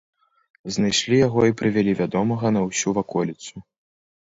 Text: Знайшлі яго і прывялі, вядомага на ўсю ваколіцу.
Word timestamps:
Знайшлі 0.77 1.19
яго 1.27 1.41
і 1.51 1.55
прывялі, 1.59 1.93
вядомага 2.01 2.53
на 2.59 2.65
ўсю 2.67 2.97
ваколіцу. 3.01 3.55